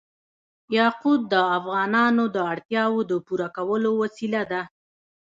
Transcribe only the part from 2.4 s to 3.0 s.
اړتیاوو